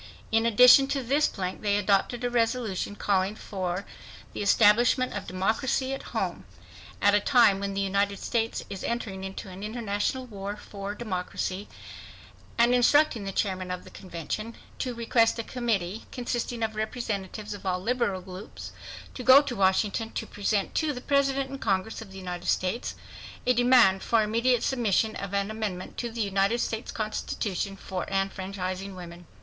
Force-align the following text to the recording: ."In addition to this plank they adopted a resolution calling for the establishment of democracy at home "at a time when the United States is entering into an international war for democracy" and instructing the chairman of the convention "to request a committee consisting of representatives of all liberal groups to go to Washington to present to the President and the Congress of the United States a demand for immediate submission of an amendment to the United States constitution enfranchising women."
."In 0.31 0.47
addition 0.47 0.87
to 0.87 1.03
this 1.03 1.27
plank 1.27 1.61
they 1.61 1.77
adopted 1.77 2.23
a 2.23 2.29
resolution 2.31 2.95
calling 2.95 3.35
for 3.35 3.85
the 4.33 4.41
establishment 4.41 5.13
of 5.13 5.27
democracy 5.27 5.93
at 5.93 6.01
home 6.09 6.43
"at 7.03 7.13
a 7.13 7.19
time 7.19 7.59
when 7.59 7.75
the 7.75 7.81
United 7.81 8.17
States 8.17 8.63
is 8.67 8.83
entering 8.83 9.23
into 9.23 9.47
an 9.51 9.61
international 9.61 10.25
war 10.25 10.55
for 10.55 10.95
democracy" 10.95 11.67
and 12.57 12.73
instructing 12.73 13.25
the 13.25 13.31
chairman 13.31 13.69
of 13.69 13.83
the 13.83 13.91
convention 13.91 14.55
"to 14.79 14.95
request 14.95 15.37
a 15.37 15.43
committee 15.43 16.05
consisting 16.11 16.63
of 16.63 16.75
representatives 16.75 17.53
of 17.53 17.63
all 17.63 17.79
liberal 17.79 18.21
groups 18.21 18.71
to 19.13 19.21
go 19.21 19.39
to 19.43 19.55
Washington 19.55 20.09
to 20.13 20.25
present 20.25 20.73
to 20.73 20.93
the 20.93 20.99
President 21.01 21.51
and 21.51 21.59
the 21.59 21.63
Congress 21.63 22.01
of 22.01 22.11
the 22.11 22.17
United 22.17 22.47
States 22.47 22.95
a 23.45 23.53
demand 23.53 24.01
for 24.01 24.23
immediate 24.23 24.63
submission 24.63 25.15
of 25.17 25.31
an 25.35 25.51
amendment 25.51 25.95
to 25.95 26.09
the 26.09 26.21
United 26.21 26.57
States 26.59 26.91
constitution 26.91 27.77
enfranchising 27.77 28.95
women." 28.95 29.27